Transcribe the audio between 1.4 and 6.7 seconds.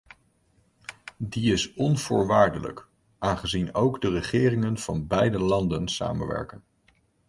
is onvoorwaardelijk, aangezien ook de regeringen van beide landen samenwerken.